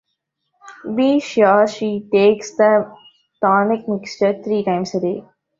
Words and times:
Be 0.95 1.19
sure 1.19 1.67
she 1.67 2.09
takes 2.11 2.55
that 2.57 2.91
tonic 3.39 3.87
mixture 3.87 4.41
three 4.41 4.63
times 4.63 4.95
a 4.95 4.99
day. 4.99 5.23